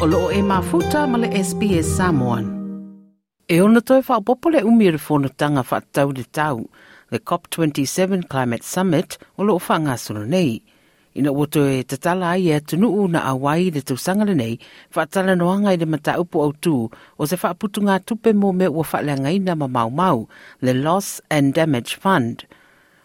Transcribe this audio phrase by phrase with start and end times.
[0.00, 2.44] o loo e mafuta ma le SPS Samoan.
[3.48, 6.70] E ona toi wha opopo le umire fona tanga wha tau le tau,
[7.12, 10.62] le COP27 Climate Summit o loo wha ngā nei.
[11.14, 14.56] Ina woto e tatala ai e tunu u na awai le tau sanga le nei,
[14.96, 18.32] wha tala noanga i le mata upo au tū, o se wha putu ngā tupe
[18.32, 20.28] mō me ua wha le ma mau mau,
[20.62, 22.46] le Loss and Damage Fund.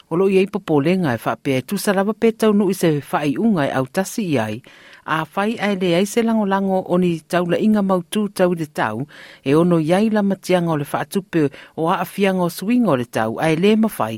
[0.10, 3.26] O loo iei popolenga e wha e tu salawa pe tau nu i se wha
[3.26, 4.62] i unga i au tasi iai,
[5.06, 8.66] a fai ai le ai se lango lango o ni taula inga mautu tau de
[8.66, 9.06] tau
[9.44, 12.06] e ono iai la matianga o le whaatupe o a
[12.46, 14.18] o swinga o le tau ai le mawhai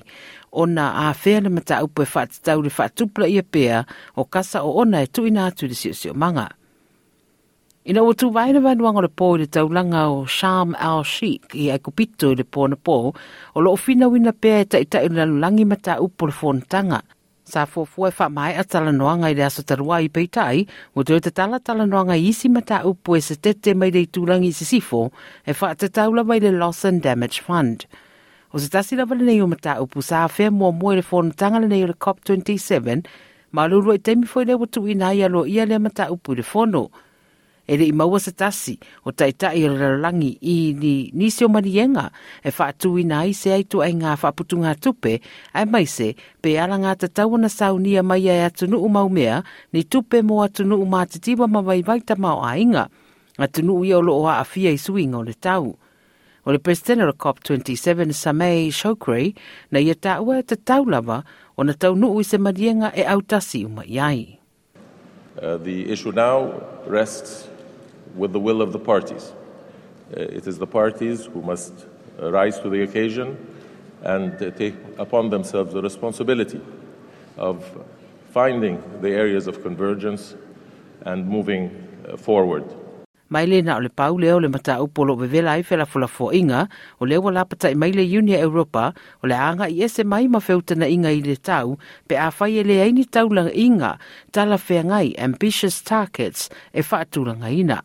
[0.52, 5.04] ona a fea le mata upe whaatitau le whaatupla ia pea o kasa o ona
[5.04, 6.48] e tuina atu le sio sio manga.
[7.88, 11.80] Ina o tu vaina vanuanga le pō le taulanga o Sham al Sheikh i ai
[11.80, 12.98] kupito le pō na pō
[13.56, 17.00] o lo fina wina pea e taitai ita ina mata upo le whonatanga
[17.48, 20.66] sa fofua e wha mai a tala noanga i le aso tarua i peitai,
[20.96, 24.04] o te te tala tala noanga i isi mata upu e se tete mai le
[24.06, 25.08] tūrangi i se sifo,
[25.48, 27.88] e wha te taula mai le Loss and Damage Fund.
[28.52, 31.59] O se tasi lawa lenei o mata upu sa a mua mua le whonu tanga
[31.59, 33.06] le o le COP27,
[33.52, 36.44] ma lulu e teimi foi le watu i nai alo ia le mata upu le
[36.44, 36.92] fono,
[37.68, 42.10] e rei maua sa tasi o taitai o rarangi i ni nisi o marienga
[42.44, 45.20] e whaatu i nai se aitu ai ngā whaputu ngā tupe
[45.54, 50.22] ai mai se pe ala ngā tatauana saunia mai ai atunu u maumea ni tupe
[50.22, 52.88] mo atunu u mātitiwa ma vai ta mau a inga
[53.45, 55.76] tunu i o loo a fia i suinga o le tau.
[56.45, 59.36] O le president o COP27, Samei Shokri,
[59.70, 61.22] na ia tāua te taulawa
[61.58, 64.40] o na taunuu i se marienga e autasi umaiai.
[65.38, 66.50] Uh, the issue now
[66.88, 67.50] rests
[68.18, 69.32] with the will of the parties.
[70.16, 71.86] Uh, it is the parties who must
[72.20, 73.38] rise to the occasion
[74.04, 76.62] and uh, take upon themselves the responsibility
[77.38, 77.64] of
[78.32, 80.36] finding the areas of convergence
[81.06, 81.64] and moving
[82.08, 82.66] uh, forward.
[83.30, 86.08] mai le na o le pau leo le mata upolo be vela ai fela fula
[86.08, 86.61] fo inga
[87.02, 90.39] o le wala pata mai le Unia Europa o le anga i ese mai ma
[90.39, 91.76] feuta na inga i le tau
[92.08, 94.00] pe a fai e le aini tau langa inga
[94.32, 97.83] tala fea ngai ambitious targets e whaatu langa ina.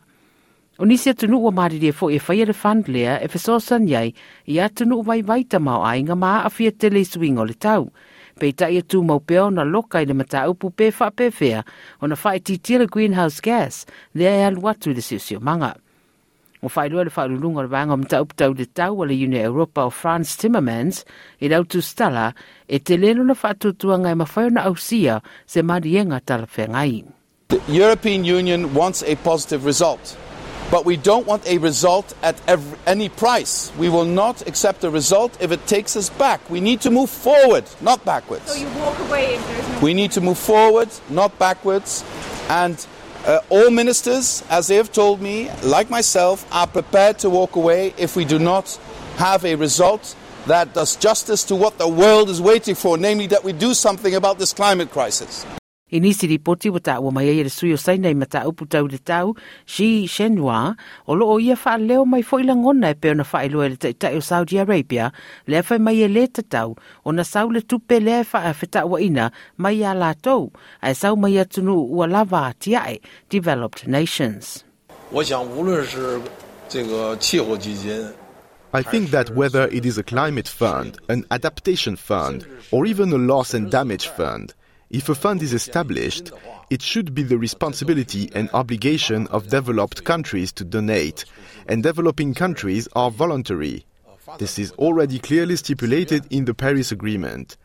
[0.83, 4.13] O nisi atunu ua maari fo e whaia re le lea e whesosan iai
[4.47, 7.87] i atunu vai vai ta mau ainga maa a fia tele swing o le tau.
[8.35, 11.31] Pei ta ia tū mau peo na loka i le mata upu pe wha pe
[11.31, 11.63] fea
[12.01, 15.71] o na whae ti tira greenhouse gas lea e alu atu le sio sio manga.
[16.61, 19.15] O whae lua le whai lulunga le vanga o mata upu tau le tau wale
[19.15, 21.05] Uni Europa o Franz Timmermans
[21.39, 22.33] i rau tu stala
[22.67, 27.07] e te leno na wha tutuanga e mawhai na ausia se marienga tala whengai.
[27.47, 30.17] The European Union wants a positive result.
[30.73, 33.71] But we don't want a result at every, any price.
[33.77, 36.49] We will not accept a result if it takes us back.
[36.49, 38.51] We need to move forward, not backwards.
[38.51, 39.79] So you walk away if there's no.
[39.81, 42.03] We need to move forward, not backwards.
[42.49, 42.83] And
[43.27, 47.93] uh, all ministers, as they have told me, like myself, are prepared to walk away
[47.99, 48.75] if we do not
[49.17, 50.15] have a result
[50.47, 54.15] that does justice to what the world is waiting for, namely that we do something
[54.15, 55.45] about this climate crisis.
[55.93, 58.97] E nisi ripoti wa tāua mai ai resui o saina i mata upu tau le
[58.97, 59.35] tau,
[59.69, 60.73] Xie Zhenhua,
[61.05, 63.77] o loo ia wha leo mai fo ilangona e peona wha ilua le
[64.17, 65.11] o Saudi Arabia,
[65.45, 66.73] lea awhai mai e le tatau,
[67.05, 70.49] o na sau le tupe le e wha awhita ua ina mai a lātou,
[70.81, 72.97] a e sau mai atunu ua lava tiae,
[73.29, 74.65] Developed Nations.
[78.73, 83.17] I think that whether it is a climate fund, an adaptation fund, or even a
[83.17, 84.55] loss and damage fund,
[84.89, 86.31] if a fund is established,
[86.69, 91.25] it should be the responsibility and obligation of developed countries to donate,
[91.67, 93.85] and developing countries are voluntary.
[94.37, 97.57] This is already clearly stipulated in the Paris Agreement.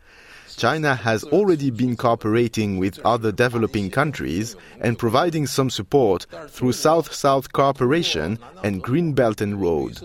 [0.56, 7.14] China has already been cooperating with other developing countries and providing some support through South
[7.14, 10.00] South Cooperation and Green Belt and Road.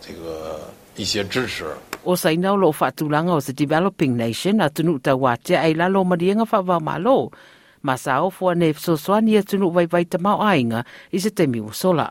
[0.00, 0.60] 提供了这个
[0.96, 1.64] 一些支持。
[2.04, 5.74] O sa ina o lo whaatulanga o se developing nation a tunu ta wate ai
[5.74, 7.30] lalo marienga whawa malo.
[7.82, 11.18] Ma sa o fua ne so swani a tunu vai vai ta mau ainga i
[11.18, 12.10] se temi o sola.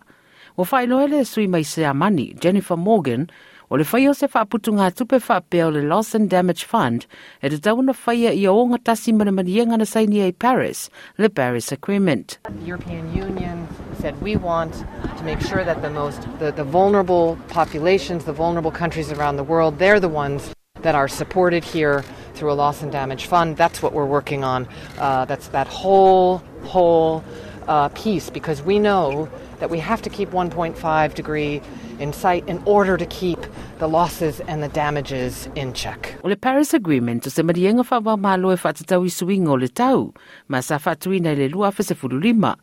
[0.57, 3.27] O whaelo ele sui mai se amani, Jennifer Morgan,
[3.70, 7.06] o le whai o se whaaputu ngā tupe whaapea o le Loss and Damage Fund
[7.40, 11.28] e te tauna whaia i o ngā tasi mana marienga na saini ai Paris, le
[11.28, 12.38] Paris Agreement.
[12.44, 13.68] The European Union
[14.00, 14.74] said we want
[15.18, 19.44] to make sure that the most the, the vulnerable populations, the vulnerable countries around the
[19.44, 20.52] world, they're the ones
[20.82, 22.02] that are supported here
[22.34, 23.56] through a loss and damage fund.
[23.56, 24.66] That's what we're working on.
[24.98, 27.22] Uh, that's that whole whole
[27.70, 29.28] uh, piece because we know
[29.60, 31.62] that we have to keep 1.5 degree
[32.00, 33.38] in sight in order to keep
[33.78, 36.18] the losses and the damages in check.
[36.24, 39.68] O le Paris Agreement o se marienga whawa malo e whatatau i suinga o le
[39.68, 40.12] tau,
[40.48, 42.56] ma sa whatuina i le lua whese furu lima.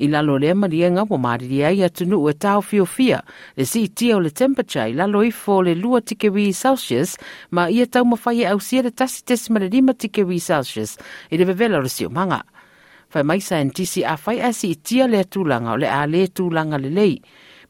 [0.00, 3.20] I lalo le marienga wa mariri ai atunu ua tau fio fia,
[3.56, 7.18] le si tia o le temperature i lalo i fo le lua tikewi Celsius,
[7.50, 9.52] ma ia tau mawhai au sia le tasi tesi
[10.40, 10.96] Celsius,
[11.30, 12.42] i le vevela o le sio manga.
[13.10, 16.28] Fai mai sa tisi a fai asi i tia le tūlanga o le a le
[16.30, 17.16] tūlanga le lei.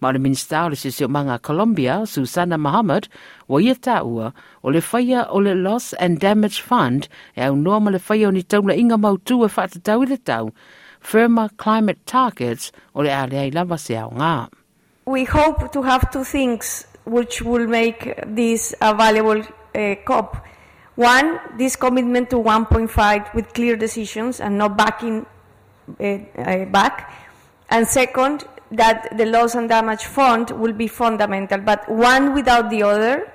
[0.00, 3.08] Ma o le minista o le sio manga Colombia, Susana Muhamad,
[3.48, 7.56] wa ia ta ua o le whaia o le Loss and Damage Fund e au
[7.56, 10.52] noa ma le whaia o ni tauna inga mautu e whaata i le tau,
[11.00, 14.48] firmer climate targets o le a le ai lava se au ngā.
[15.06, 19.40] We hope to have two things which will make this a valuable
[19.74, 20.36] uh, COP.
[21.00, 25.24] One, this commitment to 1.5 with clear decisions and not backing
[25.98, 27.10] uh, uh, back.
[27.70, 31.58] And second, that the loss and damage fund will be fundamental.
[31.58, 33.32] But one without the other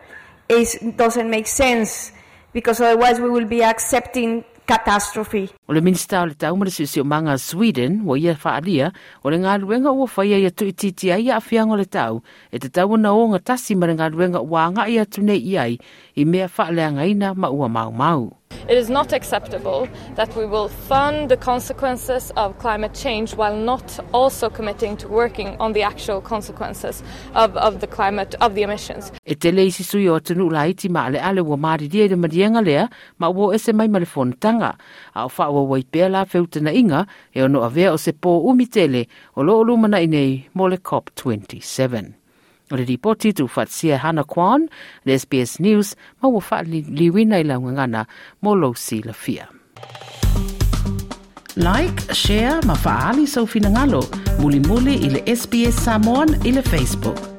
[0.47, 2.11] is, doesn't make sense
[2.53, 5.49] because otherwise we will be accepting catastrophe.
[5.67, 8.91] O le minister o le tau mara sisi o manga Sweden wa ia whaalia
[9.23, 12.59] o le ngā luenga ua whaia ia tui titi ia a o le tau e
[12.59, 15.77] te tau na o ngatasi le ngā luenga ua anga ia tune iai
[16.15, 18.44] i mea whaaleanga ina ma ua mau mau.
[18.67, 23.99] It is not acceptable that we will fund the consequences of climate change while not
[24.11, 27.03] also committing to working on the actual consequences
[27.35, 29.11] of, of the climate, of the emissions.
[29.23, 32.15] E te isi sui o tunu la iti ma ale ale wa maari ria de
[32.15, 32.89] marianga lea,
[33.19, 34.75] ma wo ese mai ma le tanga.
[35.13, 37.05] A o wha wa wai pēr la feutana inga,
[37.35, 42.24] e ono avea o se pō umitele, o lo o lumana inei mole COP27.
[42.71, 44.69] Uliripoti tufuatia Hana Kwan
[45.05, 48.05] na SBS News ma mauafa liwina ilaungangana
[48.41, 49.47] molosi lafia.
[51.55, 54.05] Like share mafaali saufinangalo
[54.39, 57.34] mulimuli ile SBS Samoan ile Facebook.